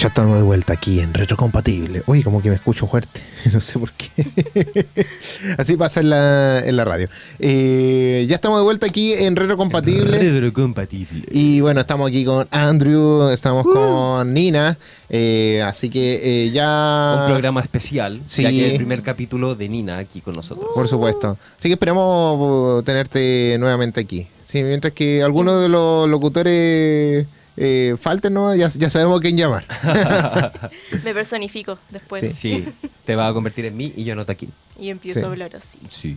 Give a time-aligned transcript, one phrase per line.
[0.00, 2.04] Ya estamos de vuelta aquí en Retrocompatible.
[2.06, 3.20] Oye, como que me escucho fuerte.
[3.52, 4.10] No sé por qué.
[5.58, 7.08] Así pasa en la, en la radio.
[7.40, 10.18] Eh, ya estamos de vuelta aquí en Retrocompatible.
[10.18, 11.24] Retrocompatible.
[11.32, 14.78] Y bueno, estamos aquí con Andrew, estamos con Nina.
[15.08, 17.22] eh, así que eh, ya.
[17.22, 18.42] Un programa especial, Sí.
[18.44, 20.68] ya que el primer capítulo de Nina aquí con nosotros.
[20.74, 21.36] Por supuesto.
[21.58, 24.28] Así que esperamos uh, tenerte nuevamente aquí.
[24.44, 27.26] Sí, mientras que algunos de los locutores
[27.60, 28.54] eh, falten, ¿no?
[28.54, 29.64] ya, ya sabemos a quién llamar.
[31.04, 32.66] Me personifico después Sí,
[33.04, 34.48] te va a convertir en mí y yo no aquí.
[34.78, 35.24] y empiezo Sí.
[35.24, 35.78] a hablar así.
[35.90, 36.16] Sí,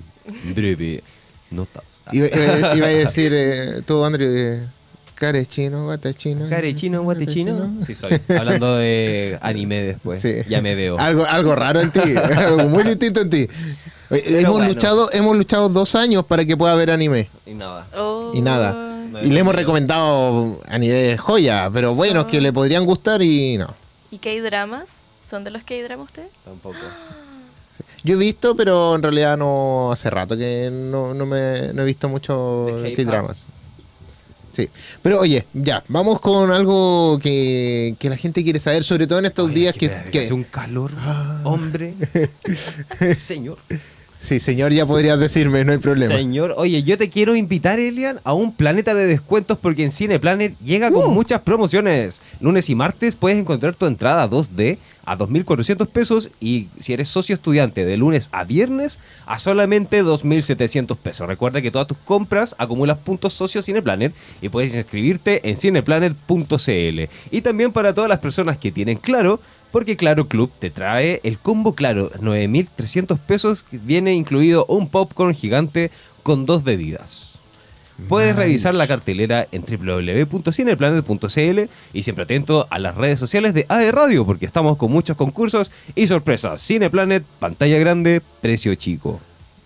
[0.55, 1.03] breve
[1.49, 1.83] notas.
[2.11, 4.67] Iba, iba- iba a decir, eh, tú, Andrew, eh,
[5.15, 6.47] care chino, guate chino.
[6.49, 7.77] Care chino, guate chino.
[7.85, 8.19] Sí, soy.
[8.37, 10.21] Hablando de anime después.
[10.21, 10.35] Sí.
[10.49, 10.97] Ya me veo.
[10.99, 11.99] Algo, algo raro en ti,
[12.37, 13.47] algo muy distinto en ti.
[14.09, 14.67] Eh, Pero hemos, bueno.
[14.67, 17.29] luchado, hemos luchado dos años para que pueda ver anime.
[17.45, 17.87] Y nada.
[17.95, 18.31] Oh.
[18.33, 18.90] Y nada.
[19.23, 23.73] Y le hemos recomendado anime joya, pero buenos que le podrían gustar y no.
[24.11, 25.03] ¿Y K-dramas?
[25.27, 26.29] ¿Son de los K-dramas ustedes?
[26.43, 26.77] Tampoco.
[28.03, 31.85] Yo he visto, pero en realidad no hace rato que no, no me, no he
[31.85, 33.47] visto mucho dramas
[34.51, 34.69] Sí,
[35.01, 39.25] pero oye, ya, vamos con algo que, que la gente quiere saber, sobre todo en
[39.25, 41.39] estos Oye, días que, que, que- hace un calor, Ah.
[41.45, 41.93] hombre.
[43.15, 43.59] Señor.
[44.23, 46.15] Sí, señor, ya podrías decirme, no hay problema.
[46.15, 50.55] Señor, oye, yo te quiero invitar, Elian, a un planeta de descuentos porque en Cineplanet
[50.59, 51.11] llega con Uh.
[51.11, 52.21] muchas promociones.
[52.39, 57.33] Lunes y martes puedes encontrar tu entrada 2D a 2.400 pesos y si eres socio
[57.33, 61.25] estudiante de lunes a viernes a solamente 2.700 pesos.
[61.27, 66.99] Recuerda que todas tus compras acumulas puntos socios Cineplanet y puedes inscribirte en cineplanet.cl.
[67.31, 69.39] Y también para todas las personas que tienen Claro,
[69.71, 75.91] porque Claro Club te trae el combo Claro, 9.300 pesos, viene incluido un popcorn gigante
[76.23, 77.31] con dos bebidas.
[78.07, 81.59] Puedes revisar la cartelera en www.cineplanet.cl
[81.93, 85.71] y siempre atento a las redes sociales de AE Radio porque estamos con muchos concursos
[85.93, 86.65] y sorpresas.
[86.65, 89.21] Cineplanet, pantalla grande, precio chico.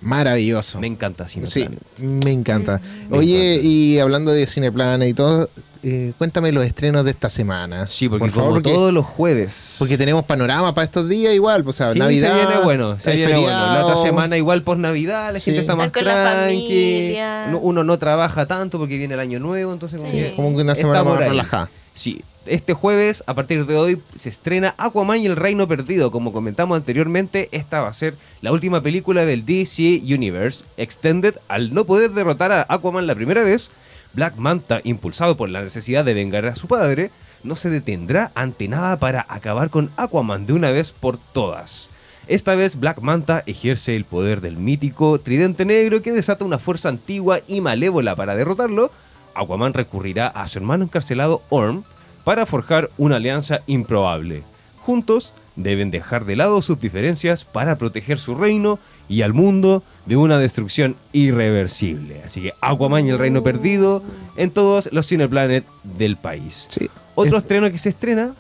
[0.06, 0.80] Maravilloso.
[0.80, 1.82] Me encanta Sí, Cineplanet.
[2.00, 2.80] me encanta.
[3.10, 3.68] Me Oye, encanta.
[3.68, 5.50] y hablando de Cineplana y todo,
[5.82, 7.88] eh, cuéntame los estrenos de esta semana.
[7.88, 9.76] Sí, porque Por favor, porque, todos los jueves.
[9.80, 12.30] porque tenemos panorama para estos días igual, pues, o sea, Sí, Navidad.
[12.30, 13.48] se viene bueno, se viene bueno.
[13.50, 15.46] La otra semana igual post Navidad, la Sí.
[15.46, 16.62] gente está más con la tranqui.
[16.68, 17.48] familia.
[17.48, 20.18] No- uno no trabaja tanto porque viene el año nuevo, entonces como Sí.
[20.18, 21.70] que Como que una semana más relajada.
[21.96, 26.12] Sí, este jueves, a partir de hoy, se estrena Aquaman y el Reino Perdido.
[26.12, 31.36] Como comentamos anteriormente, esta va a ser la última película del DC Universe Extended.
[31.48, 33.72] Al no poder derrotar a Aquaman la primera vez,
[34.14, 37.12] Black Manta, impulsado por la necesidad de vengar a su padre,
[37.44, 41.90] no se detendrá ante nada para acabar con Aquaman de una vez por todas.
[42.28, 46.90] Esta vez Black Manta ejerce el poder del mítico tridente negro que desata una fuerza
[46.90, 48.92] antigua y malévola para derrotarlo.
[49.36, 51.84] Aquaman recurrirá a su hermano encarcelado Orm
[52.26, 54.44] para forjar una alianza improbable.
[54.82, 58.78] Juntos deben dejar de lado sus diferencias para proteger su reino
[59.08, 62.22] y al mundo de una destrucción irreversible.
[62.26, 64.04] Así que Aquaman y el Reino Perdido
[64.36, 66.68] en todos los Cineplanet del país.
[66.70, 66.90] Sí.
[67.14, 68.36] Otro estreno que se estrena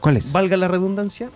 [0.00, 0.32] ¿Cuál es?
[0.32, 1.30] valga la redundancia,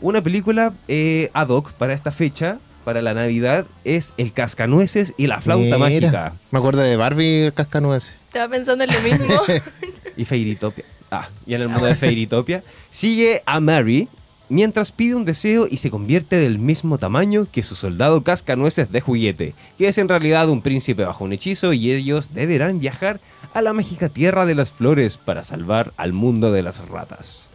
[0.00, 5.26] una película eh, ad hoc para esta fecha, para la Navidad, es El Cascanueces y
[5.26, 6.32] la Flauta Mira, Mágica.
[6.50, 8.16] Me acuerdo de Barbie el cascanueces.
[8.26, 9.34] Estaba pensando en lo mismo.
[10.16, 10.84] Y Fairytopia.
[11.10, 12.62] Ah, y en el mundo de Fairytopia.
[12.90, 14.08] Sigue a Mary
[14.48, 19.00] mientras pide un deseo y se convierte del mismo tamaño que su soldado Cascanueces de
[19.00, 23.20] juguete, que es en realidad un príncipe bajo un hechizo y ellos deberán viajar
[23.52, 27.53] a la mágica tierra de las flores para salvar al mundo de las ratas.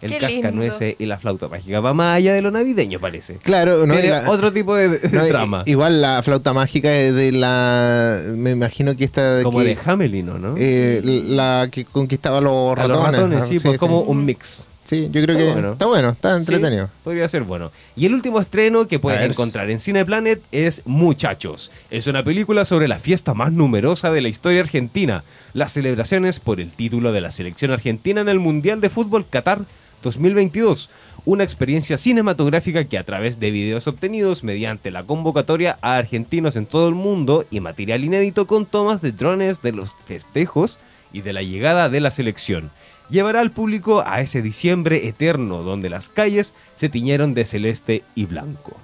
[0.00, 0.26] El Qué lindo.
[0.42, 3.34] Cascanueces y la flauta mágica va más allá de lo navideño, parece.
[3.36, 5.62] Claro, no, la- otro tipo de, de no, i- trama.
[5.66, 8.18] Igual la flauta mágica es de la.
[8.34, 9.42] Me imagino que esta.
[9.42, 10.54] como que, de Hamelin, ¿o ¿no?
[10.56, 12.96] eh, la que conquistaba los a ratones.
[13.02, 13.46] los ratones, ¿no?
[13.46, 14.66] sí, pues como un mix.
[14.90, 15.72] Sí, yo creo Está que bueno.
[15.74, 16.86] está bueno, está entretenido.
[16.86, 17.70] Sí, podría ser bueno.
[17.94, 21.70] Y el último estreno que puedes encontrar en Cineplanet es Muchachos.
[21.92, 25.22] Es una película sobre la fiesta más numerosa de la historia argentina,
[25.52, 29.60] las celebraciones por el título de la selección argentina en el Mundial de Fútbol Qatar
[30.02, 30.90] 2022.
[31.24, 36.66] Una experiencia cinematográfica que a través de videos obtenidos mediante la convocatoria a argentinos en
[36.66, 40.80] todo el mundo y material inédito con tomas de drones de los festejos
[41.12, 42.70] y de la llegada de la selección
[43.10, 48.26] llevará al público a ese diciembre eterno donde las calles se tiñeron de celeste y
[48.26, 48.76] blanco.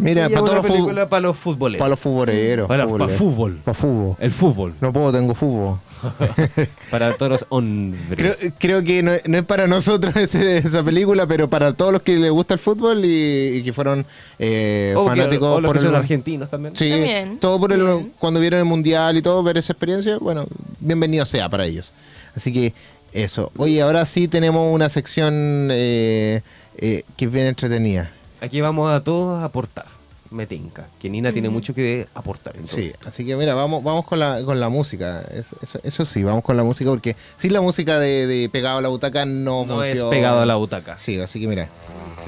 [0.00, 1.78] Mira, para todos los película fu- para los futboleros.
[1.78, 2.68] para los futboleros.
[2.68, 3.60] Para, para fútbol.
[3.64, 4.16] Para fútbol.
[4.18, 4.74] El fútbol.
[4.80, 5.78] No puedo, tengo fútbol.
[6.90, 8.16] Para todos los hombres.
[8.16, 12.02] Creo, creo que no, no es para nosotros ese- esa película, pero para todos los
[12.02, 14.06] que les gusta el fútbol y, y que fueron
[14.38, 16.74] eh, fanáticos o los por que son el, argentinos también.
[16.74, 17.38] Sí, También.
[17.38, 20.46] todo por el, cuando vieron el mundial y todo, ver esa experiencia, bueno,
[20.80, 21.92] bienvenido sea para ellos.
[22.34, 22.72] Así que
[23.12, 23.50] Eso.
[23.58, 26.40] Oye, ahora sí tenemos una sección eh,
[26.78, 28.10] eh, que es bien entretenida.
[28.40, 29.86] Aquí vamos a todos a aportar.
[30.30, 30.86] Me tinca.
[31.00, 31.56] Que Nina tiene Ujú.
[31.56, 32.54] mucho que aportar.
[32.64, 35.22] Sí, así que mira, vamos, vamos con la, con la música.
[35.22, 38.78] Eso, eso- eso sí, vamos con la música porque sin la música de, de pegado
[38.78, 40.96] a la butaca no, No es pegado a la butaca.
[40.96, 41.68] Sí, así que mira.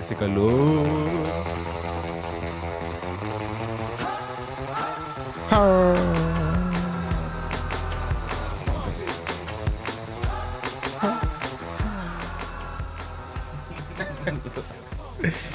[0.00, 0.82] Ese calor.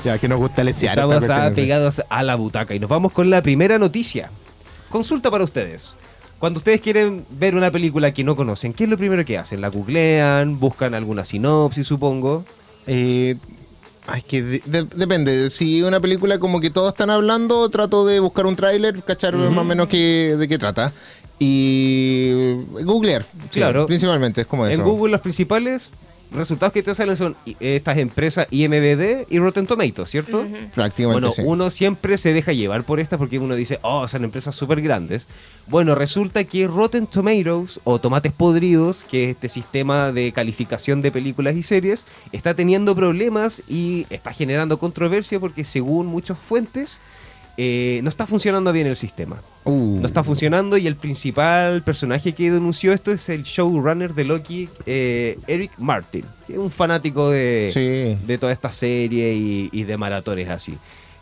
[0.08, 0.98] Ya, que nos gusta lesear.
[0.98, 1.54] esta Estamos cuestión.
[1.56, 4.32] pegados a la butaca y nos vamos con la primera noticia.
[4.90, 5.96] Consulta para ustedes.
[6.40, 9.60] Cuando ustedes quieren ver una película que no conocen, ¿qué es lo primero que hacen?
[9.60, 10.60] ¿La googlean?
[10.62, 12.46] ¿Buscan alguna sinopsis, supongo?
[12.86, 13.36] Eh,
[14.08, 15.50] ay, que de- de- depende.
[15.50, 19.58] Si una película como que todos están hablando, trato de buscar un tráiler, cachar más
[19.58, 20.94] o menos qué- de qué trata.
[21.38, 22.54] Y
[22.84, 23.24] googlear.
[23.24, 23.86] sí, Claro.
[23.88, 24.82] Principalmente, es como eso.
[24.82, 25.92] En Google los principales
[26.32, 30.46] resultados que te salen son estas empresas IMBD y Rotten Tomatoes, ¿cierto?
[30.74, 31.42] Prácticamente Bueno, sí.
[31.46, 35.28] uno siempre se deja llevar por estas porque uno dice, oh, son empresas súper grandes.
[35.68, 41.12] Bueno, resulta que Rotten Tomatoes o Tomates Podridos, que es este sistema de calificación de
[41.12, 47.00] películas y series, está teniendo problemas y está generando controversia porque según muchas fuentes
[47.58, 49.42] eh, no está funcionando bien el sistema.
[49.64, 50.00] Uh.
[50.00, 54.70] No está funcionando y el principal personaje que denunció esto es el showrunner de Loki,
[54.86, 58.24] eh, Eric Martin, que es un fanático de, Sí.
[58.26, 60.78] de toda esta serie y, y de maratones así.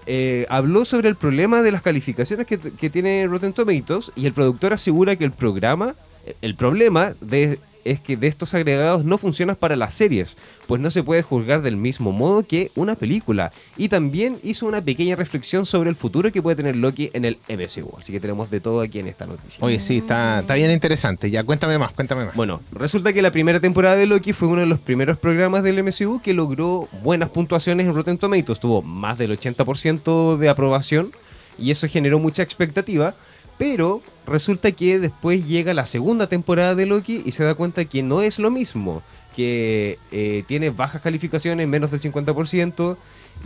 [0.07, 4.33] Eh, habló sobre el problema de las calificaciones que, que tiene Rotten Tomatoes y el
[4.33, 5.95] productor asegura que el programa,
[6.41, 10.35] el problema de, es que de estos agregados no funcionan para las series,
[10.67, 13.51] pues no se puede juzgar del mismo modo que una película.
[13.77, 17.37] Y también hizo una pequeña reflexión sobre el futuro que puede tener Loki en el
[17.47, 17.95] MCU.
[17.97, 19.63] Así que tenemos de todo aquí en esta noticia.
[19.63, 21.29] Oye, sí, está, está bien interesante.
[21.29, 22.35] Ya, cuéntame más, cuéntame más.
[22.35, 25.83] Bueno, resulta que la primera temporada de Loki fue uno de los primeros programas del
[25.83, 28.59] MCU que logró buenas puntuaciones en Rotten Tomatoes.
[28.59, 31.11] Tuvo más del 80% de aprobación
[31.57, 33.13] y eso generó mucha expectativa.
[33.57, 38.03] Pero resulta que después llega la segunda temporada de Loki y se da cuenta que
[38.03, 39.01] no es lo mismo.
[39.35, 42.97] Que eh, tiene bajas calificaciones, menos del 50%,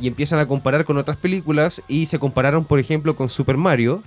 [0.02, 1.82] y empiezan a comparar con otras películas.
[1.88, 4.02] Y se compararon, por ejemplo, con Super Mario,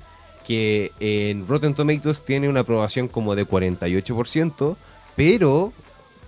[0.46, 4.76] que en Rotten Tomatoes tiene una aprobación como de 48%,
[5.16, 5.72] pero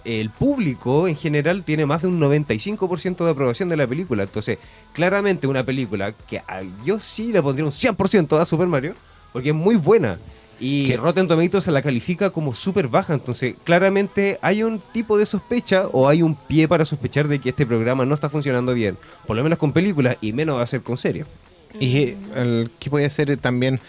[0.04, 4.22] el público en general tiene más de un 95% de aprobación de la película.
[4.24, 4.58] Entonces,
[4.92, 8.94] claramente una película que a- yo sí le pondría un 100% a Super Mario,
[9.34, 10.18] porque es muy buena.
[10.60, 10.96] Y ¿Qué?
[10.96, 13.12] Rotten Tomatoes se la califica como súper baja.
[13.12, 17.48] Entonces, claramente hay un tipo de sospecha o hay un pie para sospechar de que
[17.50, 18.96] este programa no está funcionando bien.
[19.26, 21.26] Por lo menos con películas y menos va a ser con series.
[21.78, 23.80] Y eh, el, que puede ser también.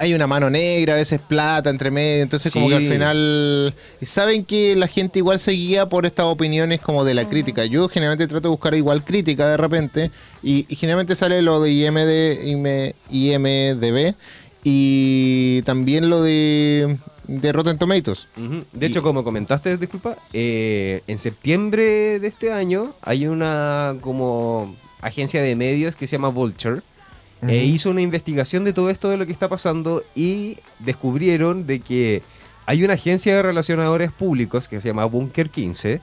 [0.00, 4.44] Hay una mano negra, a veces plata entre medio, entonces como que al final saben
[4.44, 7.64] que la gente igual se guía por estas opiniones como de la crítica.
[7.66, 10.10] Yo generalmente trato de buscar igual crítica de repente
[10.42, 14.16] y, y generalmente sale lo de IMD, IM- IMDB
[14.68, 16.96] y también lo de,
[17.28, 18.26] de Rotten Tomatoes.
[18.36, 18.64] Ujú.
[18.72, 24.74] De Y- hecho, como comentaste, disculpa, eh, en septiembre de este año hay una como
[25.00, 26.80] agencia de medios que se llama Vulture.
[27.42, 27.52] e Ujú.
[27.54, 32.22] hizo una investigación de todo esto de lo que está pasando y descubrieron de que
[32.64, 36.00] hay una agencia de relacionadores públicos que se llama Bunker 15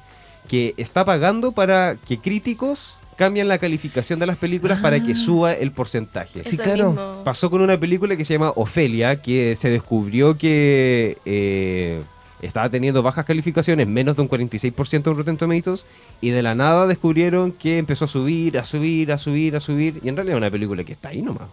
[0.47, 5.53] que está pagando para que críticos cambien la calificación de las películas para que suba
[5.53, 6.43] el porcentaje.
[6.43, 6.87] Sí, claro.
[6.89, 7.21] mismo.
[7.23, 12.01] Pasó con una película que se llama Ofelia, que se descubrió que eh,
[12.41, 15.85] estaba teniendo bajas calificaciones, menos de un 46% en Rotten Tomatoes,
[16.19, 20.01] y de la nada descubrieron que empezó a subir, a subir, a subir, a subir,
[20.03, 21.47] y en realidad es una película que está ahí nomás.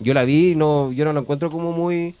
[0.00, 2.14] Yo la vi, y no, yo no la encuentro como muy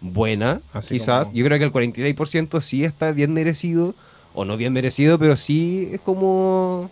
[0.00, 1.28] buena, Así quizás.
[1.28, 3.94] como- Yo creo que el 46% sí está bien merecido,
[4.34, 6.90] o no bien merecido, pero sí es como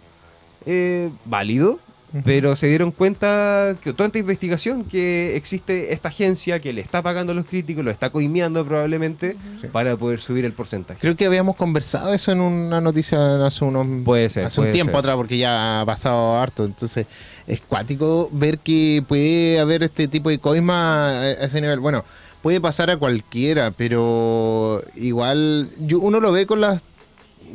[0.66, 1.78] eh, válido.
[2.25, 7.02] Pero se dieron cuenta que toda esta investigación que existe esta agencia que le está
[7.02, 9.37] pagando a los críticos, lo está coimeando probablemente
[9.70, 10.99] para poder subir el porcentaje.
[11.00, 14.92] Creo que habíamos conversado eso en una noticia hace unos Puede ser, hace un tiempo
[14.92, 15.00] ser.
[15.00, 16.64] atrás porque ya ha pasado harto.
[16.64, 17.06] Entonces
[17.46, 21.80] es cuático ver que puede haber este tipo de coima a a ese nivel.
[21.80, 22.02] Bueno,
[22.40, 26.82] puede pasar a cualquiera, pero igual yo, uno lo ve con las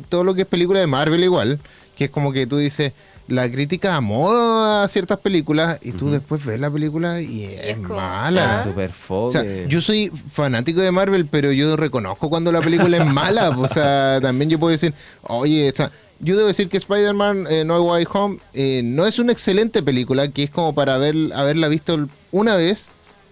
[0.08, 1.60] todo lo que es película de Marvel igual,
[1.96, 2.92] que es como que tú dices
[3.28, 7.78] la crítica amó a ciertas películas y tú después ves la película y es, es
[7.78, 8.60] mala.
[8.60, 8.62] ah.
[8.92, 9.26] Fome.
[9.26, 13.50] O sea, yo soy fanático de Marvel, pero yo reconozco cuando la película es mala.
[13.50, 17.80] O sea, también yo puedo decir, oye, esta- yo debo decir que Spider-Man eh, No
[17.82, 22.08] Way Home eh, no es una excelente película, que es como para haber, haberla visto
[22.32, 22.88] una vez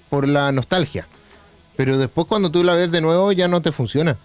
[0.09, 1.07] por la nostalgia.
[1.76, 4.17] Pero después cuando tú la ves de nuevo ya no te funciona.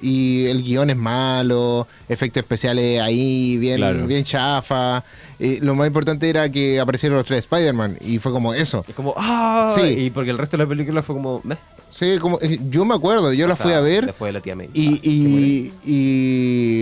[0.00, 4.06] Y el guion es malo, efectos especiales ahí, bien, Claro.
[4.06, 5.02] bien chafa.
[5.38, 8.84] Eh, lo más importante era que aparecieron los tres Spider-Man y fue como eso.
[8.88, 9.72] Es como, ¡ah!
[9.74, 9.82] Sí.
[9.82, 11.56] Y porque el resto de la película fue como, meh.
[11.90, 14.32] Sí, como, eh, yo me acuerdo, yo la O sea, fui a ver Después de
[14.32, 14.68] la tía May.
[14.72, 15.72] y, Ah, y,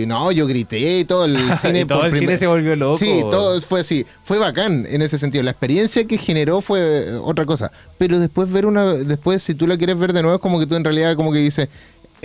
[0.01, 1.81] y- no, yo grité y todo el cine.
[1.81, 2.97] Y todo por el primer- cine se volvió loco.
[2.97, 4.05] Sí, todo fue así.
[4.23, 5.43] Fue bacán en ese sentido.
[5.43, 6.79] La experiencia que generó fue
[7.09, 7.71] eh, otra cosa.
[7.97, 10.65] Pero después ver una, después si tú la quieres ver de nuevo, es como que
[10.65, 11.69] tú en realidad como que dices,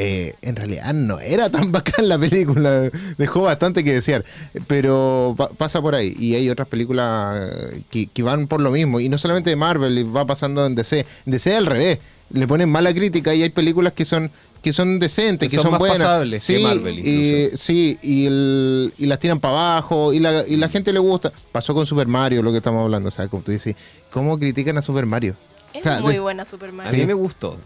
[0.00, 2.88] eh, en realidad no era tan bacán la película.
[3.18, 4.24] Dejó bastante que desear.
[4.66, 6.14] Pero pa- pasa por ahí.
[6.18, 9.00] Y hay otras películas eh, que, que van por lo mismo.
[9.00, 11.00] Y no solamente de Marvel, y va pasando en DC.
[11.26, 11.98] En DC al revés.
[12.30, 14.30] Le ponen mala crítica y hay películas que son
[14.62, 15.98] que son decentes, Que que son buenas.
[15.98, 20.46] pasables que sí, Marvel y, sí, y, el- y las tiran para abajo y la,
[20.46, 21.32] y la gente le gusta.
[21.52, 23.08] Pasó con Super Mario, lo que estamos hablando.
[23.08, 23.76] O sea, como tú dices,
[24.10, 25.36] ¿cómo critican a Super Mario?
[25.72, 26.90] Es O sea, muy buena Super Mario.
[26.90, 27.56] A mí me gustó.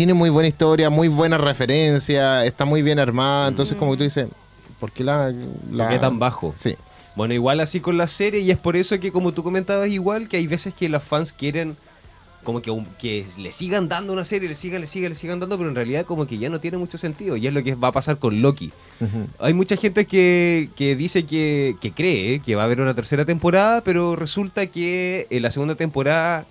[0.00, 3.48] Tiene muy buena historia, muy buena referencia, está muy bien armada.
[3.48, 4.28] Entonces, como tú dices,
[4.78, 5.30] ¿por qué la.
[5.70, 6.54] la- ¿Por qué tan bajo?
[6.56, 6.74] Sí.
[7.16, 10.26] Bueno, igual así con la serie, y es por eso que, como tú comentabas, igual
[10.26, 11.76] que hay veces que los fans quieren
[12.44, 15.58] como que, que le sigan dando una serie, le sigan, le sigan, le sigan dando,
[15.58, 17.36] pero en realidad como que ya no tiene mucho sentido.
[17.36, 18.72] Y es lo que va a pasar con Loki.
[19.38, 23.26] Hay mucha gente que, que dice que, que cree que va a haber una tercera
[23.26, 26.46] temporada, pero resulta que eh, la segunda temporada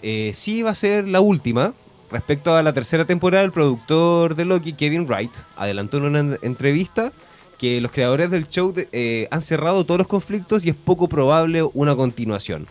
[0.00, 1.74] eh, sí va a ser la última.
[2.10, 6.38] Respecto a la tercera temporada, el productor de Loki, Kevin Wright, adelantó en una en-
[6.42, 7.12] entrevista
[7.58, 11.08] que los creadores del show de- eh, han cerrado todos los conflictos y es poco
[11.08, 12.66] probable una continuación.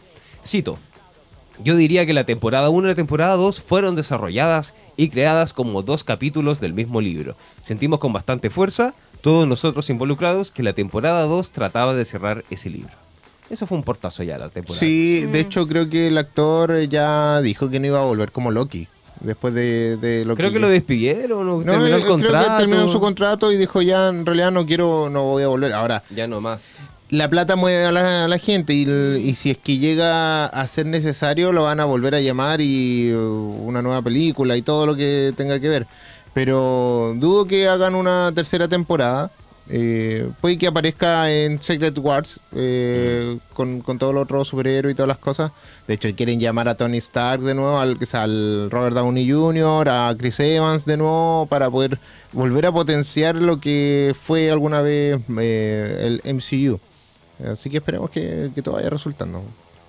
[0.45, 0.77] Cito.
[1.63, 5.81] Yo diría que la temporada 1 y la temporada 2 fueron desarrolladas y creadas como
[5.81, 7.35] dos capítulos del mismo libro.
[7.63, 12.69] Sentimos con bastante fuerza, todos nosotros involucrados, que la temporada 2 trataba de cerrar ese
[12.69, 12.91] libro.
[13.49, 14.79] Eso fue un portazo ya la temporada.
[14.79, 15.45] Sí, de Mm.
[15.47, 18.87] hecho, creo que el actor ya dijo que no iba a volver como Loki.
[19.19, 20.37] Después de, de Loki.
[20.37, 22.57] Creo que lo despidieron No, terminó eh, el creo que contrato.
[22.57, 25.73] terminó su contrato y dijo ya en realidad no quiero, no voy a volver.
[25.73, 26.77] Ahora, Ya no más.
[27.09, 30.67] la plata mueve a la, a la gente y, y si es que llega a
[30.67, 34.85] ser necesario lo van a volver a llamar y uh, una nueva película y todo
[34.85, 35.87] lo que tenga que ver.
[36.33, 39.31] Pero dudo que hagan una tercera temporada.
[39.69, 44.95] Eh, puede que aparezca en Secret Wars eh, con, con todos los otros superhéroes y
[44.95, 45.51] todas las cosas.
[45.87, 50.15] De hecho, quieren llamar a Tony Stark de nuevo, al, al Robert Downey Jr., a
[50.17, 51.99] Chris Evans de nuevo, para poder
[52.31, 56.79] volver a potenciar lo que fue alguna vez eh, el MCU.
[57.45, 59.43] Así que esperemos que, que todo vaya resultando.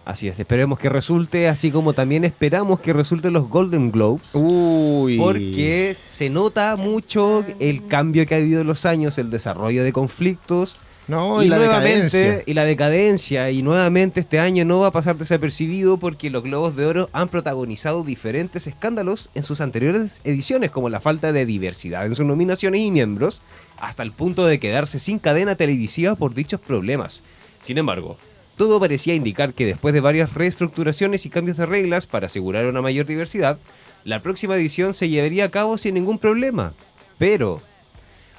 [0.09, 4.31] Así es, esperemos que resulte, así como también esperamos que resulten los Golden Globes.
[4.33, 5.19] Uy.
[5.19, 9.93] Porque se nota mucho el cambio que ha habido en los años, el desarrollo de
[9.93, 12.43] conflictos No, y, la decadencia.
[12.47, 13.51] y la decadencia.
[13.51, 17.29] Y nuevamente este año no va a pasar desapercibido porque los Globos de Oro han
[17.29, 22.81] protagonizado diferentes escándalos en sus anteriores ediciones, como la falta de diversidad en sus nominaciones
[22.81, 23.43] y miembros,
[23.79, 27.23] hasta el punto de quedarse sin cadena televisiva por dichos problemas.
[27.61, 28.17] Sin embargo,
[28.59, 32.83] todo parecía indicar que después de varias reestructuraciones y cambios de reglas para asegurar una
[32.83, 33.59] mayor diversidad,
[34.05, 36.75] la próxima edición se llevaría a cabo sin ningún problema.
[37.17, 37.63] Pero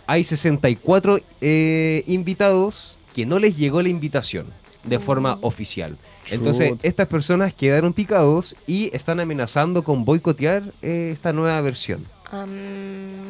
[0.06, 4.48] hay 64 eh, invitados que no les llegó la invitación
[4.84, 5.98] de forma oficial.
[6.30, 6.86] Entonces, Chut.
[6.86, 12.06] estas personas quedaron picados y están amenazando con boicotear eh, esta nueva versión.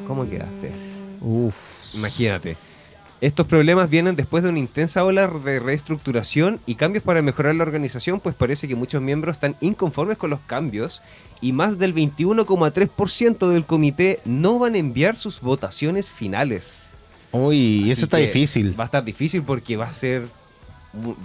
[0.05, 0.71] ¿Cómo quedaste?
[1.21, 1.95] Uf.
[1.95, 2.57] Imagínate.
[3.21, 7.63] Estos problemas vienen después de una intensa ola de reestructuración y cambios para mejorar la
[7.63, 11.01] organización, pues parece que muchos miembros están inconformes con los cambios
[11.41, 16.91] y más del 21,3% del comité no van a enviar sus votaciones finales.
[17.33, 18.79] Uy, Así eso está difícil.
[18.79, 20.25] Va a estar difícil porque va a ser...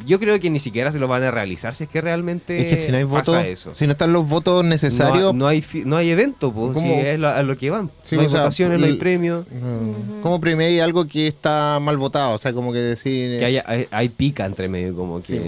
[0.04, 2.66] Yo creo que ni siquiera se lo van a realizar si es que realmente Es
[2.66, 3.74] que si no hay pasa votos, eso.
[3.74, 6.86] si no están los votos No, necesarios, no hay, fi- no hay evento, pues, si
[6.86, 7.90] es lo- a lo que van.
[8.02, 9.46] Sí, no hay sea, votaciones, no hay el- premio.
[9.50, 12.34] mm, ¿cómo premiáis algo que está mal votado?
[12.34, 13.38] O sea, como que decir...
[13.38, 15.40] que hay, hay pica entre medio, como que Sí,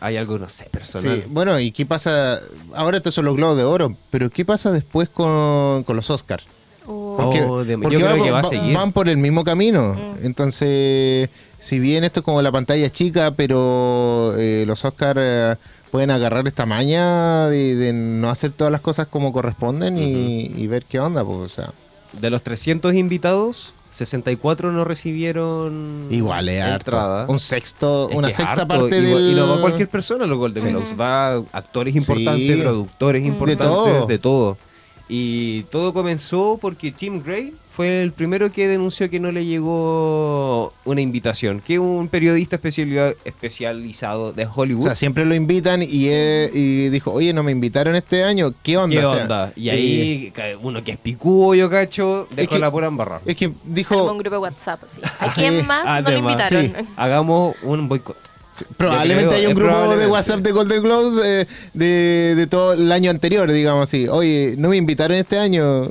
[0.00, 1.16] hay algo, no sé, personal.
[1.18, 2.40] Sí, bueno, ¿y qué pasa?
[2.74, 6.46] Ahora estos son los globos de oro, pero ¿qué pasa después con, con los Oscars?
[6.88, 8.74] Porque, Oh, de- yo porque creo va- que va a seguir.
[8.74, 9.94] van por el mismo camino.
[9.94, 10.24] Mm.
[10.26, 11.28] Entonces,
[11.58, 15.56] si bien esto es como la pantalla chica, pero eh, los Oscars eh,
[15.90, 20.66] pueden agarrar esta maña de, de no hacer todas las cosas como corresponden y, y
[20.66, 21.24] ver qué onda.
[21.24, 21.72] Pues, o sea,
[22.12, 26.90] De los 300 invitados, 64 no recibieron igual es harto.
[26.90, 27.26] entrada.
[27.28, 29.32] Un sexto, Es una sexta harto, parte y, va- del...
[29.32, 30.68] y no va cualquier persona los Golden Sí.
[30.70, 32.60] Globes, va actores importantes, Sí.
[32.62, 34.06] productores De importantes, todo.
[34.06, 34.58] de todo.
[35.08, 40.72] Y todo comenzó porque Tim Gray fue el primero que denunció que no le llegó
[40.84, 44.82] una invitación, que un periodista especiali- especializado de O Hollywood.
[44.84, 48.96] sea, siempre lo invitan y, y dijo, oye, no me invitaron este año, ¿qué onda?
[49.00, 49.52] ¿Qué O sea, onda?
[49.56, 53.22] Y eh, ahí uno que es picudo, yo cacho, dejó que- la pura embarrada.
[53.24, 55.00] es que dijo, un grupo de WhatsApp así.
[55.20, 55.40] ¿A Sí.
[55.40, 56.62] quién más no le invitaron?
[56.66, 56.72] sí.
[56.96, 58.16] Hagamos un boicot.
[58.58, 60.06] Sí, probablemente creo, hay un grupo de.
[60.06, 64.08] WhatsApp de Golden Globes eh, de, de todo el año anterior, digamos así.
[64.08, 65.90] Oye, no me invitaron este año.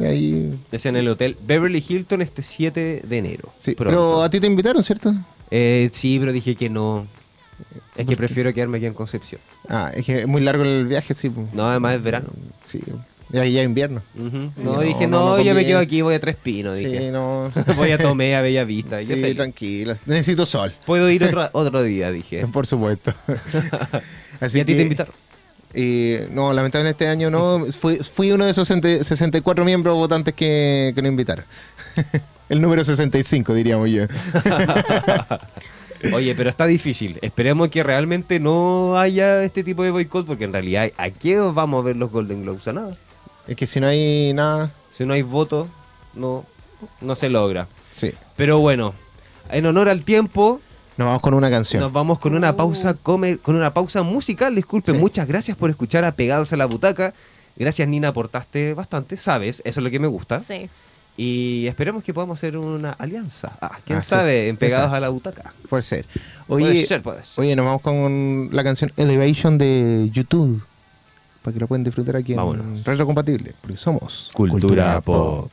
[0.00, 3.52] Ahí, Es en el hotel Beverly Hilton este 7 de enero.
[3.58, 3.74] sí.
[3.74, 3.90] Pronto.
[3.90, 5.12] Pero a ti te invitaron, ¿cierto?
[5.50, 7.06] Eh, sí, pero dije que no.
[7.96, 9.40] Es que prefiero quedarme aquí en Concepción.
[9.68, 11.32] Ah, es que es muy largo el viaje, sí.
[11.52, 12.28] No, además es verano.
[12.64, 12.80] Sí,
[13.30, 14.02] ya, ya invierno.
[14.14, 16.76] Sí, no, no, dije, no, yo me quedo aquí, voy a Tres Pinos.
[16.78, 17.10] Sí, Dije.
[17.10, 17.50] no.
[17.76, 19.00] voy a Tomé, a Bella Vista.
[19.00, 19.96] y sí, tranquila.
[20.06, 22.46] Necesito sol, Puedo ir otro, otro día, dije.
[22.46, 23.12] por supuesto.
[24.40, 25.14] Así ¿Y a ti que- te invitaron?
[25.74, 27.62] Eh, no, lamentablemente este año no.
[27.78, 31.44] Fui, fui uno de esos 60 64 miembros votantes que, que no invitaron.
[32.48, 34.04] El número 65, diríamos yo.
[36.14, 37.18] Oye, pero está difícil.
[37.22, 41.82] Esperemos que realmente no haya este tipo de boicot, porque en realidad, ¿a qué vamos
[41.82, 42.66] a ver los Golden Globes?
[42.68, 42.96] A nada.
[43.48, 45.68] Es que si no hay nada, Si no hay voto,
[46.14, 46.44] no,
[47.00, 47.66] no se logra.
[47.94, 48.12] sí.
[48.36, 48.94] Pero bueno,
[49.50, 50.60] en honor al tiempo,
[50.96, 51.82] Nos vamos con una canción.
[51.82, 54.54] nos vamos con una pausa con una pausa musical.
[54.54, 54.98] Disculpe, Sí.
[54.98, 57.14] muchas gracias por escuchar a Pegados a la Butaca.
[57.56, 60.42] Gracias, Nina, aportaste bastante, sabes, eso es lo que me gusta.
[60.44, 60.68] Sí.
[61.16, 63.58] Y esperemos que podamos hacer una alianza.
[63.60, 64.08] Ah, quién Ah, sí.
[64.10, 64.96] sabe, en Pegados Esa.
[64.96, 65.52] a la Butaca.
[65.68, 66.06] Puede ser.
[66.46, 67.42] Puede Oye, ser, puede ser.
[67.44, 70.62] oye, nos vamos con la canción Elevation de YouTube.
[71.48, 72.78] Para que la pueden disfrutar aquí Vámonos.
[72.80, 73.54] en Retro Compatible.
[73.62, 75.50] Porque somos Cultura Pop.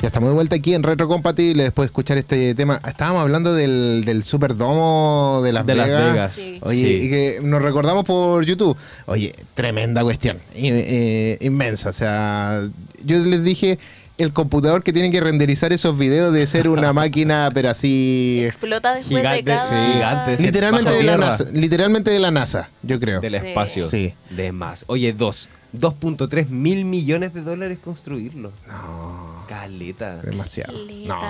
[0.00, 2.80] Ya estamos de vuelta aquí en Retro Compatible después de escuchar este tema.
[2.88, 6.32] Estábamos hablando del, del Superdomo de Las De Las Vegas.
[6.32, 6.58] Sí.
[6.62, 7.04] Oye, Sí.
[7.04, 8.78] y que nos recordamos por YouTube.
[9.04, 10.38] Oye, tremenda cuestión.
[10.54, 11.90] eh, inmensa.
[11.90, 12.66] O sea,
[13.04, 13.78] yo les dije
[14.20, 18.42] el computador que tiene que renderizar esos videos de ser una máquina, pero así.
[18.44, 19.62] Explota después Gigante, de cada...
[19.62, 20.42] sí, gigante, sí.
[20.42, 21.16] Literalmente de la.
[21.16, 21.44] NASA.
[21.52, 23.20] Literalmente de la NASA, yo creo.
[23.20, 23.88] Del espacio.
[23.88, 24.14] Sí.
[24.30, 24.84] De más.
[24.88, 25.48] Oye, dos.
[25.72, 28.50] 2.3 mil millones de dólares construirlo.
[28.66, 30.16] No, Caleta.
[30.16, 30.72] demasiado.
[31.06, 31.20] No.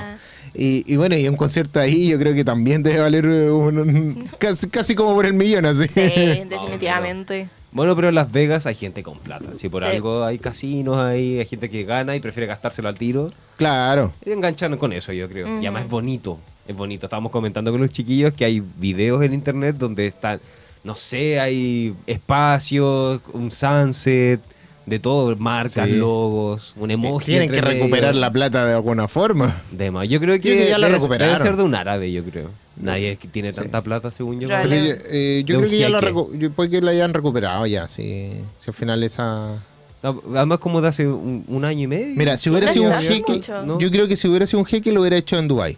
[0.55, 3.79] Y, y bueno, y un concierto ahí yo creo que también debe valer eh, un-
[3.79, 5.87] un- casi, casi como por el millón, así.
[5.88, 6.00] Sí,
[6.48, 7.50] definitivamente.
[7.72, 9.50] Bueno, pero en Las Vegas hay gente con plata.
[9.56, 9.88] Si por Sí.
[9.90, 13.30] algo hay casinos ahí, hay gente que gana y prefiere gastárselo al tiro.
[13.56, 14.12] claro.
[14.24, 15.46] Y enganchan con eso, yo creo.
[15.46, 16.38] Y además es bonito.
[16.66, 17.06] Es bonito.
[17.06, 20.40] Estábamos comentando con los chiquillos que hay videos en internet donde están,
[20.85, 24.40] no sé, hay espacios, un sunset,
[24.87, 25.94] de todo, marcas, Sí.
[25.96, 27.26] logos, un emoji.
[27.26, 27.83] Tienen entre que medio.
[27.85, 29.61] recuperar la plata de alguna forma.
[29.70, 30.09] De más.
[30.09, 31.37] Yo creo que, Yo creo que ya la debe- recuperaron.
[31.38, 32.50] Debe ser de un árabe, yo creo.
[32.83, 33.61] Nadie tiene Sí.
[33.61, 34.49] tanta plata, según yo.
[34.51, 38.69] Eh, yo creo que ya la, yo- puede que la hayan recuperado ya, si, si
[38.69, 39.62] al final esa...
[40.03, 42.14] Además, como de hace un, un año y medio.
[42.16, 43.40] Mira, si hubiera sido un jeque,
[43.79, 45.77] yo creo que si hubiera sido un jeque lo hubiera hecho en Dubai.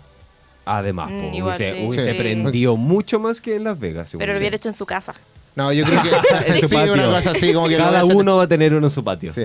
[0.65, 1.87] Además, Mm, po, igual, hubiese, sí.
[1.89, 2.19] hubiese Sí.
[2.19, 4.15] prendido mucho más que en Las Vegas.
[4.17, 5.13] Pero lo hubiera hecho en su casa.
[5.55, 6.09] No, yo creo que
[6.67, 6.95] sí, patio.
[6.95, 9.33] una cosa así, como que Cada hacer- uno va a tener uno en su patio.
[9.33, 9.43] Sí,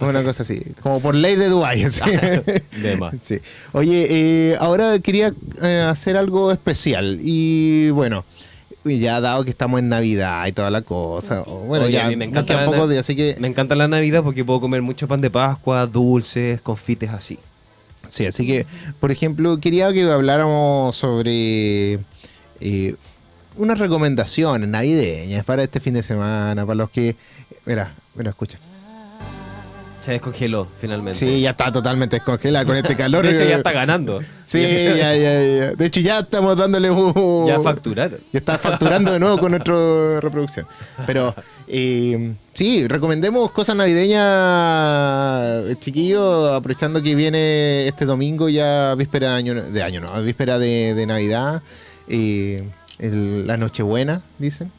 [0.00, 1.48] una cosa así, como por ley de.
[2.82, 3.14] De más.
[3.22, 3.40] Sí.
[3.72, 8.24] Oye, eh, ahora quería eh, hacer algo especial y bueno,
[8.84, 12.16] ya dado que estamos en Navidad y toda la cosa, bueno, Oye, ya a mí
[12.16, 15.20] me encanta pocos días, así que Me encanta la Navidad porque puedo comer mucho pan
[15.20, 17.38] de Pascua, dulces, confites así.
[18.08, 18.64] sí, así que
[19.00, 21.98] por ejemplo quería que habláramos sobre
[22.60, 22.94] eh,
[23.58, 27.16] unas recomendaciones navideñas para este fin de semana, para los que,
[27.66, 28.58] mira, mira, escucha.
[30.00, 31.18] Se descongeló finalmente.
[31.18, 33.22] Sí, ya está totalmente descongelada con este calor.
[33.26, 34.20] De hecho, ya está ganando.
[34.44, 35.74] Sí, ya, ya, ya.
[35.74, 37.46] De hecho, ya estamos dándole un.
[37.46, 38.18] Ya facturaron.
[38.32, 39.74] Ya está facturando de nuevo con nuestra
[40.20, 40.66] reproducción.
[41.04, 41.34] Pero
[41.66, 49.62] eh, sí, recomendemos cosas navideñas, chiquillos, aprovechando que viene este domingo ya víspera de año,
[49.62, 51.62] de año no, víspera de, de Navidad,
[52.08, 52.66] eh,
[52.98, 54.72] el- la Nochebuena, dicen.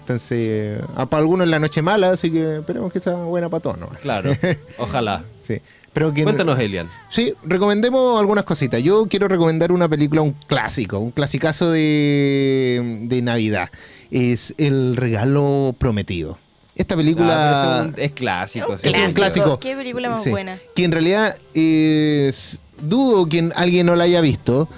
[0.00, 3.60] Entonces, ah, para algunos es la noche mala, así que esperemos que sea buena para
[3.60, 3.78] todos.
[3.78, 3.88] ¿no?
[4.00, 4.30] Claro.
[4.78, 5.24] Ojalá.
[5.40, 5.60] Sí.
[5.92, 6.88] Pero que, Cuéntanos, Elian.
[7.08, 8.80] Sí, recomendemos algunas cositas.
[8.82, 13.70] Yo quiero recomendar una película, un clásico, un clasicazo de, de Navidad.
[14.10, 16.38] Es El Regalo Prometido.
[16.76, 18.72] Esta película Ah, es, un- es clásico.
[18.72, 18.88] Un sí.
[18.88, 19.58] es un clásico.
[19.58, 20.30] Qué película más Sí.
[20.30, 20.56] buena.
[20.74, 24.68] que en realidad es, dudo que alguien no la haya visto,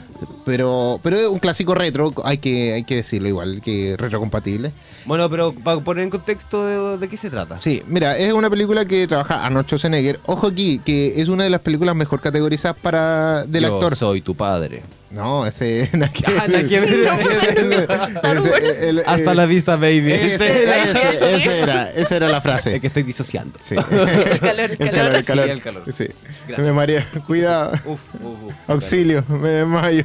[0.45, 4.73] pero, pero es un clásico retro, hay que, hay que decirlo igual, que retrocompatible.
[5.05, 7.59] Bueno, pero para poner en contexto de, de qué se trata.
[7.61, 10.21] Sí, mira, es una película que trabaja Arnold Schwarzenegger.
[10.27, 13.97] Ojo aquí, que es una de las películas mejor categorizadas para del Yo actor.
[13.97, 14.83] soy tu padre.
[15.11, 17.09] No, ese nada que Ah, nada que ver.
[18.69, 20.13] Ese- el- Hasta la vista, baby.
[20.13, 22.75] Ese, ese- ese era, esa era la frase.
[22.77, 23.59] Es que estoy disociando.
[23.61, 23.75] Sí.
[24.31, 24.91] El calor, el El calor.
[24.93, 25.49] calor, el Sí, calor.
[25.51, 25.83] el calor.
[25.93, 26.07] Sí.
[26.47, 26.67] Gracias.
[26.67, 27.07] Me marea.
[27.27, 27.73] Cuidado.
[27.87, 28.53] Uf, uf, uf.
[28.67, 30.05] Auxilio, me desmayo.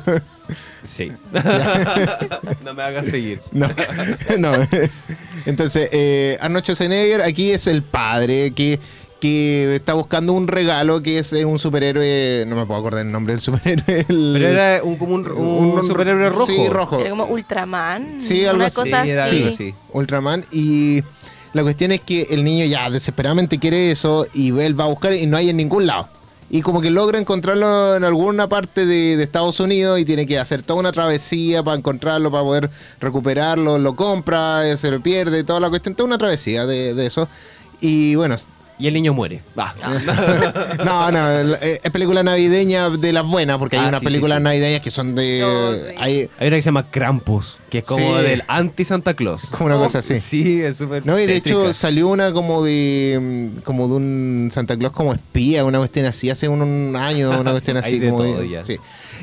[0.86, 1.12] Sí.
[2.64, 3.42] no me hagas seguir.
[3.52, 3.70] No,
[4.38, 4.54] no.
[5.46, 8.80] Entonces, eh, Arnold Schwarzenegger aquí es el padre que,
[9.24, 12.44] que está buscando un regalo que es un superhéroe.
[12.46, 14.06] No me puedo acordar el nombre del superhéroe.
[14.10, 16.46] el- Pero era un, como un, un superhéroe rojo.
[16.46, 17.00] Sí, rojo.
[17.00, 18.22] Era como Ultraman.
[18.22, 18.76] Sí, algo una así.
[18.76, 19.38] cosa Sí, era así.
[19.38, 19.76] algo así.
[19.94, 21.02] Ultraman y
[21.54, 25.14] la cuestión es que el niño ya desesperadamente quiere eso y él va a buscar
[25.14, 26.10] y no hay en ningún lado.
[26.50, 30.38] Y como que logra encontrarlo en alguna parte de, de Estados Unidos y tiene que
[30.38, 35.60] hacer toda una travesía para encontrarlo, para poder recuperarlo, lo compra, se lo pierde, toda
[35.60, 37.28] la cuestión, toda una travesía de, de eso.
[37.82, 38.36] Y bueno,
[38.80, 39.42] Y el niño muere.
[39.58, 39.74] Va.
[40.84, 44.38] no, no, eh, es película navideña de las buenas, porque hay Ah, unas sí, películas
[44.38, 44.44] sí, sí.
[44.44, 45.76] navideñas que son de...
[45.90, 45.96] Sí.
[46.00, 48.24] hay Hay una que se llama Krampus, que es como Sí.
[48.24, 49.46] del anti-Santa Claus.
[49.52, 50.18] como una cosa así.
[50.20, 51.04] Sí, es súper.
[51.08, 55.66] No, y de hecho salió una como de como de un Santa Claus como espía,
[55.66, 58.00] una cuestión así, hace un, un año, una cuestión así.
[58.00, 58.64] como, todo ya.
[58.64, 58.78] sí.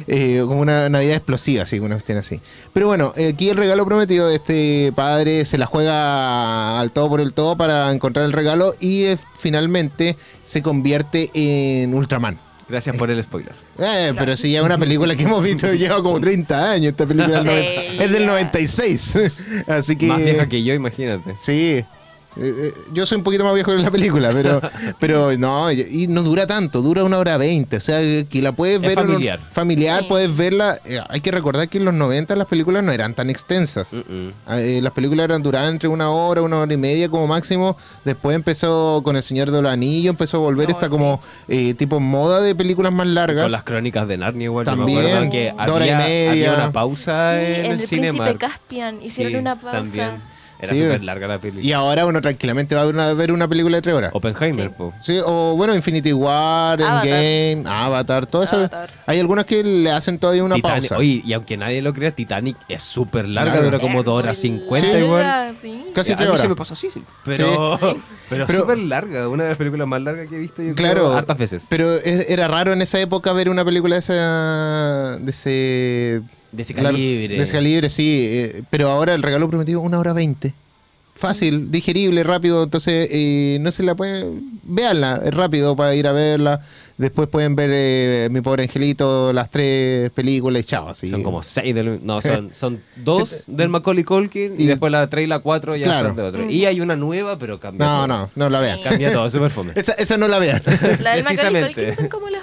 [0.08, 2.40] Eh, como una Navidad explosiva, así, una cuestión así.
[2.72, 7.32] Pero bueno, aquí el regalo prometido, este padre se la juega al todo por el
[7.32, 12.38] todo para encontrar el regalo y eh, finalmente se convierte en Ultraman.
[12.70, 13.52] Gracias por el spoiler.
[13.78, 17.06] Eh, pero si ya es una película que hemos visto lleva como 30 años, esta
[17.06, 18.26] película es del Sí, noven- es del ya.
[18.28, 19.18] 96.
[19.66, 20.06] Así que...
[20.06, 21.34] Más vieja que yo, imagínate.
[21.36, 21.84] Sí.
[22.36, 24.60] Eh, eh, yo soy un poquito más viejo en la película, pero,
[25.00, 27.76] pero no, y y no dura tanto, dura una hora veinte.
[27.78, 28.98] O sea, que la puedes Es ver.
[29.00, 29.40] un- familiar.
[29.50, 30.06] familiar, Sí.
[30.08, 30.78] puedes verla.
[30.84, 33.92] eh, hay que recordar que en los 90 las películas no eran tan extensas.
[33.94, 34.32] Mm-mm.
[34.50, 37.76] Eh, las películas eran duraban entre una hora, una hora y media como máximo.
[38.04, 40.90] Después empezó con El Señor de los Anillos, empezó a volver Oh, esta sí.
[40.90, 43.42] como eh, tipo moda de películas más largas.
[43.44, 44.64] Con las crónicas de Narnia igual.
[44.66, 46.30] me También, acuerdo que dos horas y media.
[46.30, 48.24] había una pausa Sí, en, en el, el cinema.
[48.24, 49.72] Príncipe Caspian hicieron una pausa.
[49.78, 50.10] También.
[50.62, 50.78] Era Sí.
[50.78, 51.64] súper larga la película.
[51.64, 54.10] Y ahora uno tranquilamente va a ver una, ver una película de tres horas.
[54.14, 54.74] Oppenheimer, Sí.
[54.76, 54.92] po.
[55.02, 57.06] Sí, o bueno, Infinity War, Avatar.
[57.06, 58.68] Endgame, Avatar, todo eso.
[59.06, 60.96] Hay algunas que le hacen todavía una Titanic- pausa.
[60.98, 63.64] Oye, y aunque nadie lo crea, Titanic es súper larga, Larga.
[63.64, 65.54] dura como 2 horas muy 50 larga, igual.
[65.60, 65.84] sí.
[65.94, 66.40] Casi tres horas.
[66.42, 67.02] se me pasó así, sí.
[67.24, 67.78] pero,
[68.28, 70.94] pero, Pero- súper larga, una de las películas más largas que he visto yo Claro,
[71.06, 71.62] creo, hartas veces.
[71.68, 76.22] pero e- era raro en esa época ver una película de, esa, de ese...
[76.52, 77.36] De ese calibre.
[77.36, 78.26] De ese calibre, sí.
[78.28, 80.54] eh, pero ahora el regalo prometido, una hora veinte.
[81.14, 82.62] Fácil, digerible, rápido.
[82.62, 84.58] Entonces, eh, no se la pueden...
[84.62, 86.60] Véanla, es rápido para ir a verla.
[86.96, 90.88] Después pueden ver eh, Mi Pobre Angelito, las tres películas y chao.
[90.88, 91.10] Así.
[91.10, 92.00] Son como seis del...
[92.06, 95.76] No, son, son dos del Macaulay Culkin y, Y- después la 3 y la 4
[95.76, 96.08] ya Claro.
[96.08, 96.50] son de otro.
[96.50, 98.06] Y hay una nueva, pero cambia No, todo.
[98.06, 98.78] no, no la vean.
[98.78, 98.84] Sí.
[98.84, 99.72] Cambia todo, súper fome.
[99.76, 100.62] Esa, esa no la vean.
[101.00, 101.74] La del Macaulay.
[101.74, 102.42] Culkin son como las,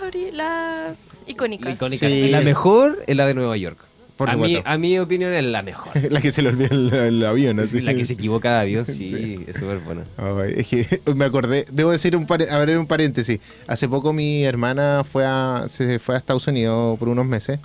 [1.25, 1.73] icónicas.
[1.73, 2.07] Icónica.
[2.07, 2.29] Sí.
[2.29, 3.79] La mejor es la de Nueva York.
[4.17, 5.91] Por a, mí, a mi opinión es la mejor.
[6.11, 7.79] la que se le olvida el, el avión, así.
[7.81, 9.45] La que se equivoca de avión, sí, Sí.
[9.47, 10.03] es súper buena.
[10.47, 13.39] Es que me acordé, debo decir un, pare- a ver, un paréntesis.
[13.67, 17.59] Hace poco mi hermana fue a, se fue a Estados Unidos por unos meses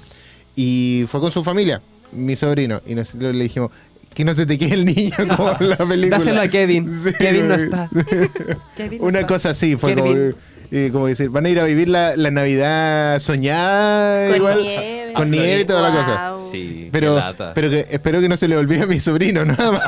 [0.54, 1.80] y fue con su familia,
[2.12, 3.70] mi sobrino, y nosotros le dijimos
[4.14, 6.18] que no se te quede el niño como en la película.
[6.18, 6.98] Dáselo a Kevin.
[7.00, 7.88] Sí, Kevin no está.
[8.76, 9.28] Kevin no Una está.
[9.34, 10.36] cosa así, fue como, Kevin.
[10.70, 15.12] eh, como decir, van a ir a vivir la, la Navidad soñada Con igual, nieve.
[15.14, 16.32] con nieve y toda la cosa.
[16.50, 17.20] Sí, Pero,
[17.54, 19.82] pero que, espero que no se le olvide a mi sobrino, nada más.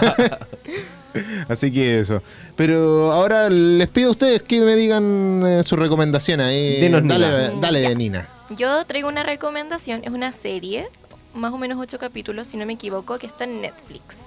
[1.48, 2.22] Así que eso.
[2.56, 6.46] Pero ahora les pido a ustedes que me digan eh, sus recomendaciones.
[6.46, 6.80] ahí.
[6.80, 7.60] Dinos, dale, Nina.
[7.60, 7.94] dale, Ya.
[7.94, 8.28] Nina.
[8.56, 10.88] Yo traigo una recomendación, es una serie,
[11.34, 14.26] más o menos ocho capítulos, si no me equivoco, que está en Netflix.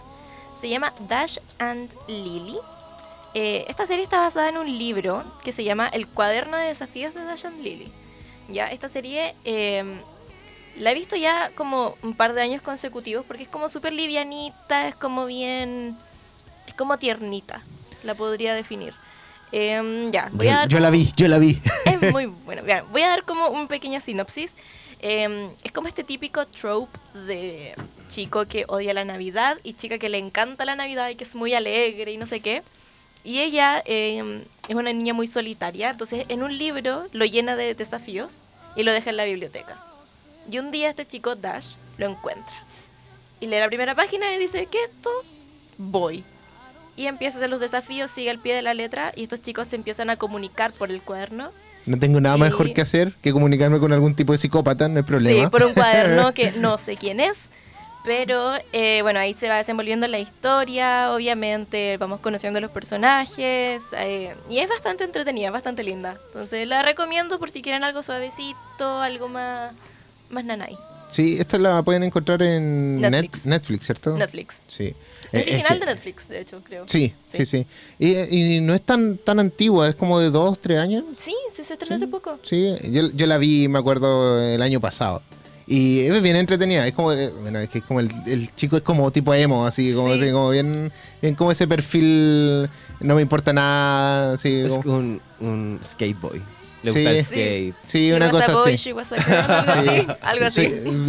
[0.60, 2.58] Se llama Dash and Lily.
[3.34, 7.13] Eh, esta serie está basada en un libro que se llama El cuaderno de desafíos
[7.13, 7.91] de Dash and Lily.
[8.50, 10.02] Ya, esta serie eh,
[10.78, 14.88] la he visto ya como un par de años consecutivos porque es como súper livianita,
[14.88, 15.98] es como bien.
[16.67, 17.63] es como tiernita,
[18.04, 18.93] la podría definir.
[19.52, 21.62] Em, ya, voy Yo, a dar yo la vi, yo la vi.
[21.86, 22.63] es muy bueno.
[22.63, 24.56] Mira, voy a dar como una pequeña sinopsis.
[24.99, 27.75] Eh, es como este típico trope de
[28.07, 31.36] chico que odia la Navidad y chica que le encanta la Navidad y que es
[31.36, 32.63] muy alegre y no sé qué.
[33.23, 37.73] Y ella eh, es una niña muy solitaria, entonces en un libro lo llena de
[37.75, 38.41] desafíos
[38.75, 39.83] y lo deja en la biblioteca.
[40.49, 42.65] Y un día este chico, Dash, lo encuentra.
[43.39, 45.10] Y lee la primera página y dice, ¿qué es esto?
[45.77, 46.23] Voy.
[46.95, 49.67] Y empieza a hacer los desafíos, sigue al pie de la letra y estos chicos
[49.67, 51.51] se empiezan a comunicar por el cuaderno.
[51.88, 55.04] No tengo nada mejor que hacer que comunicarme con algún tipo de psicópata, no hay
[55.04, 55.45] problema.
[55.45, 57.50] Sí, por un cuaderno que no sé quién es.
[58.04, 64.34] Pero eh, bueno, ahí se va desenvolviendo la historia, obviamente vamos conociendo los personajes eh,
[64.50, 66.17] y es bastante entretenida, bastante linda.
[66.28, 69.73] Entonces la recomiendo por si quieren algo suavecito, algo más,
[70.30, 70.78] más nanay.
[71.10, 73.46] Sí, esta la pueden encontrar en Net- Netflix.
[73.46, 74.17] Netflix, ¿cierto?
[74.17, 74.62] Netflix.
[74.67, 74.86] Sí.
[74.88, 74.96] Es Eh,
[75.32, 76.84] es original que- de Netflix, de hecho, creo.
[76.88, 77.46] Sí, sí, Sí.
[77.46, 77.67] sí.
[77.98, 81.06] Y, y no es tan, tan antigua, es como de dos, tres años.
[81.17, 82.38] Sí, sí, se estrenó hace poco.
[82.43, 85.22] Sí, yo, yo la vi, me acuerdo, el año pasado.
[85.70, 88.78] Y es bien entretenida, es como, eh, bueno, es que es como el, el chico
[88.78, 90.22] es como tipo emo, así, como, Sí.
[90.22, 92.70] así, como bien, bien como ese perfil,
[93.02, 96.41] no me importa nada, así, Es como- un, un skateboy.
[96.88, 97.06] Le Sí.
[97.06, 97.23] el Sí.
[97.26, 97.76] skate.
[97.86, 98.89] sí, She una cosa boy, así.
[100.21, 100.45] Algo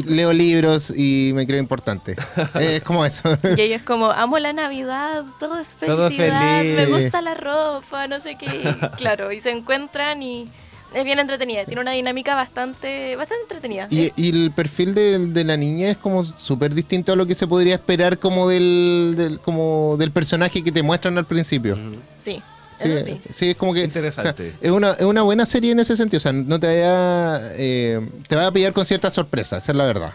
[0.06, 2.16] leo libros y me creo importante.
[2.60, 3.36] es como eso.
[3.56, 6.76] Y ella es como, amo la Navidad, todo es Todo felicidad, feliz.
[6.76, 8.48] me gusta la ropa, no sé qué.
[8.96, 10.48] Claro, y se encuentran y
[10.94, 11.64] es bien entretenida.
[11.64, 13.86] Tiene una dinámica bastante, bastante entretenida.
[13.90, 17.34] Y, y el perfil de, de la niña es como súper distinto a lo que
[17.34, 21.76] se podría esperar como del, del- como del personaje que te muestran al principio.
[22.18, 22.42] Sí,
[22.78, 23.20] Sí, sí.
[23.34, 23.82] sí, es como que.
[23.84, 24.30] Interesante.
[24.30, 26.18] o sea, es, una, es una buena serie en ese sentido.
[26.18, 27.50] O sea, no te vaya.
[27.54, 30.12] eh, te va a pillar con ciertas sorpresas, esa es la verdad.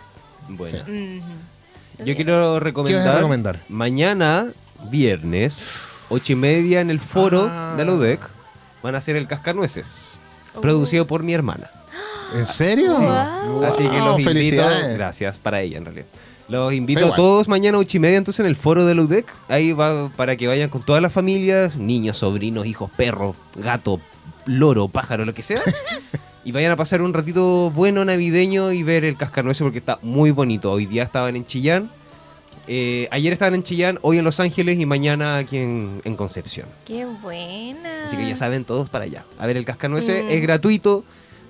[0.49, 0.83] Bueno.
[2.05, 3.59] Yo quiero recomendar, ¿Qué vas a recomendar?
[3.69, 4.47] mañana,
[4.89, 7.75] viernes, ocho y media en el foro Ah.
[7.77, 8.19] de la UDEC,
[8.81, 10.15] van a hacer el Cascanueces,
[10.55, 10.61] Oh.
[10.61, 11.69] producido por mi hermana.
[12.35, 12.91] ¿En serio?
[12.99, 13.63] Wow.
[13.65, 14.97] Así que los invito, felicidades.
[14.97, 16.05] gracias para ella en realidad.
[16.49, 19.33] Los invito a todos mañana ocho y media entonces en el foro de la UDEC.
[19.47, 23.99] Ahí va para que vayan con todas las familias, niños, sobrinos, hijos, perros, gato,
[24.45, 25.61] loro, pájaro, lo que sea.
[26.43, 30.31] y vayan a pasar un ratito bueno navideño y ver el cascanueces porque está muy
[30.31, 30.71] bonito.
[30.71, 31.89] Hoy día estaban en Chillán.
[32.67, 36.67] Eh, ayer estaban en Chillán, hoy en Los Ángeles y mañana aquí en, en Concepción.
[36.85, 38.05] Qué buena.
[38.05, 39.25] Así que ya saben todos para allá.
[39.39, 40.29] A ver, el cascanueces Mm.
[40.29, 41.03] es gratuito,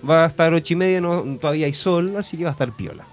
[0.07, 2.71] va a estar ocho y media, no, todavía hay sol, así que va a estar
[2.75, 3.05] piola.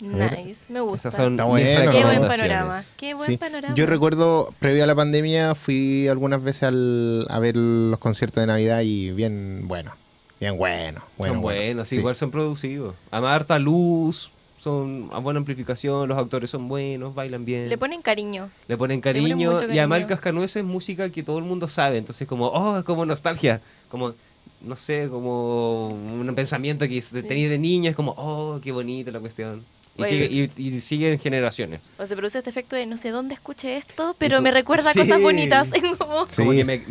[0.00, 0.44] Ver.
[0.46, 1.10] Nice, me gusta.
[1.10, 2.84] Son Está bueno, Qué buen panorama.
[2.96, 3.36] Qué buen Sí.
[3.36, 3.74] panorama.
[3.74, 8.46] Yo recuerdo, previo a la pandemia, fui algunas veces al- a ver los conciertos de
[8.46, 9.92] Navidad y bien bueno.
[10.40, 11.02] Bien bueno.
[11.16, 11.58] bueno son bueno.
[11.60, 12.00] buenos, sí, Sí.
[12.00, 12.94] igual son producidos.
[13.10, 17.68] Además, harta luz, son a buena amplificación, los actores son buenos, bailan bien.
[17.68, 18.50] Le ponen cariño.
[18.68, 21.98] Le ponen ponen cariño y además el cascanueces es música que todo el mundo sabe,
[21.98, 24.14] entonces como, oh, es como nostalgia, como,
[24.60, 29.20] no sé, como un pensamiento que tenía de niña, es como, oh, qué bonito la
[29.20, 29.64] cuestión.
[29.98, 30.24] Y, sigue,
[30.56, 31.80] y, y sigue en generaciones.
[31.98, 34.92] O se produce este efecto de no sé dónde escuché esto, pero me recuerda a
[34.92, 35.00] Sí.
[35.00, 35.68] cosas bonitas.
[35.72, 36.36] Es como- Sí.
[36.36, 36.82] Como que me,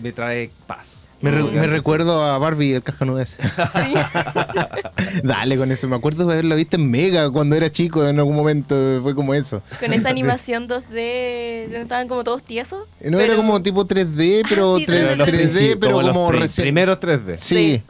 [0.00, 1.08] me trae paz.
[1.22, 3.38] Me, re- me recuerdo a Barbie, el cascanueces.
[3.44, 3.94] Sí.
[5.22, 5.88] Dale con eso.
[5.88, 8.74] Me acuerdo de haberlo visto en Mega cuando era chico en algún momento.
[9.02, 9.62] Fue como eso.
[9.80, 12.86] Con esa animación 2D, donde estaban como todos tiesos.
[13.04, 16.08] No era como tipo 3D, pero Ah, sí, 3, Pero los 3D, principios, pero los
[16.10, 16.64] como pri- recién.
[16.64, 17.36] Primeros 3D.
[17.38, 17.82] Sí.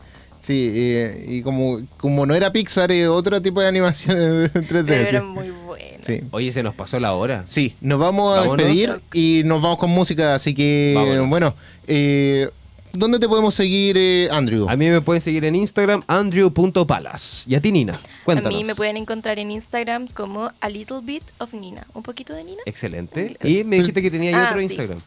[0.50, 4.84] Sí, eh, y como, como no era Pixar, es otro tipo de animación en 3D.
[4.86, 6.00] Pero eran muy buenas.
[6.02, 6.22] Sí.
[6.32, 7.42] Oye, se nos pasó la hora.
[7.46, 8.56] Sí, nos vamos a Vámonos.
[8.56, 11.28] despedir y nos vamos con música, así que Vámonos.
[11.28, 11.54] bueno,
[11.86, 12.50] eh,
[12.92, 14.68] ¿dónde te podemos seguir, eh, Andrew?
[14.68, 17.44] A mí me pueden seguir en Instagram, andrew.palas.
[17.46, 18.54] Y a ti, Nina, cuéntanos.
[18.54, 21.86] A mí me pueden encontrar en Instagram como a little bit of Nina.
[21.94, 22.62] Un poquito de Nina.
[22.66, 23.36] Excelente.
[23.44, 24.64] Y me dijiste que tenía ahí Ah, otro sí.
[24.64, 25.00] Instagram.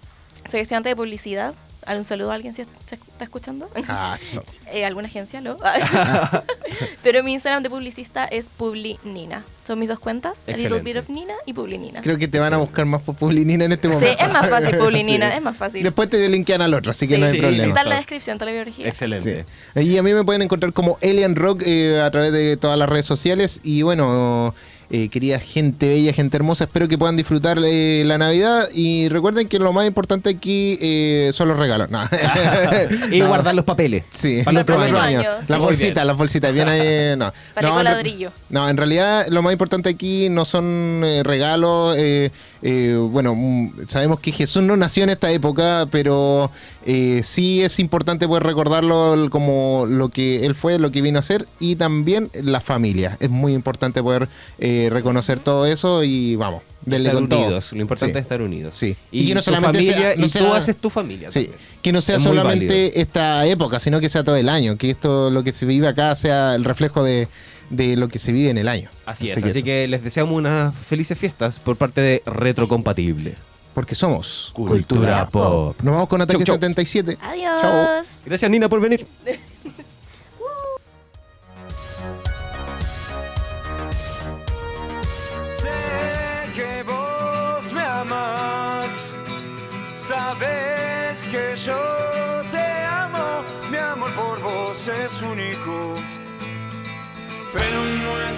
[0.49, 1.53] Soy estudiante de publicidad.
[1.87, 3.69] Un saludo a alguien si está escuchando.
[3.87, 5.39] Ah, so- Eh, ¿Alguna agencia?
[5.41, 5.57] ¿Lo?
[7.03, 9.43] Pero mi Instagram de publicista es PubliNina.
[9.67, 10.83] Son mis dos cuentas, A Little Excelente.
[10.93, 12.01] Bit of Nina y PubliNina.
[12.01, 14.23] creo que te van a buscar más por Publinina en este Sí, momento.
[14.25, 15.37] es más fácil PubliNina, Sí.
[15.37, 15.83] es más fácil.
[15.83, 17.21] Después te linkean al otro, así que Sí.
[17.21, 17.67] no hay Sí, problema.
[17.67, 18.87] Está en la descripción, está la biología.
[18.87, 19.45] Excelente.
[19.75, 19.81] Sí.
[19.81, 22.89] Y a mí me pueden encontrar como Alien Rock eh, a través de todas las
[22.89, 23.61] redes sociales.
[23.63, 24.53] Y bueno,
[24.95, 28.63] eh, querida gente bella, gente hermosa, espero que puedan disfrutar eh, la Navidad.
[28.75, 31.89] Y recuerden que lo más importante aquí eh, son los regalos.
[31.89, 31.99] No.
[33.11, 33.27] Y No.
[33.27, 34.03] guardar los papeles.
[34.11, 35.19] Sí, Para el para el próximo otro año.
[35.21, 35.63] año, Las sí.
[35.63, 36.53] Bolsitas, las bolsitas.
[36.53, 37.33] Bien ahí, no.
[37.55, 38.31] Para no, ladrillo.
[38.49, 41.95] no, en realidad lo más importante aquí no son eh, regalos.
[41.97, 42.29] eh,
[42.61, 46.49] eh, bueno, mm, sabemos que Jesús no nació en esta época, pero
[46.85, 51.23] eh, sí es importante poder recordarlo como lo que él fue, lo que vino a
[51.23, 53.17] ser y también la familia.
[53.19, 54.29] Es muy importante poder
[54.59, 57.59] eh, reconocer todo eso y vamos, denle Estar con todo.
[57.71, 58.19] Lo importante Sí.
[58.19, 58.73] es estar unidos.
[58.77, 58.95] Sí.
[59.11, 61.31] Y, Y que no solamente sea- no y sea- tú haces tu familia.
[61.31, 61.57] Sí, también.
[61.81, 65.29] que no sea Es solamente esta época, sino que sea todo el año, que esto
[65.31, 67.27] lo que se vive acá sea el reflejo de,
[67.69, 68.89] de lo que se vive en el año.
[69.05, 69.37] Así es.
[69.37, 69.63] Así eso.
[69.63, 73.35] que les deseamos unas felices fiestas por parte de Retrocompatible.
[73.73, 75.75] Porque somos Cultura Pop.
[75.81, 76.61] Nos vamos con Ataque Chau, chau.
[76.61, 77.17] 77.
[77.21, 78.05] Adiós.
[78.23, 79.07] Gracias, Nina, por venir.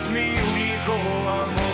[0.09, 0.93] mi único
[1.29, 1.64] amor.